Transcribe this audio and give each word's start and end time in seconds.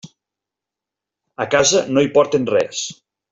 A 1.45 1.47
casa 1.57 1.83
no 1.91 2.05
hi 2.05 2.11
porten 2.17 2.49
res. 2.55 2.81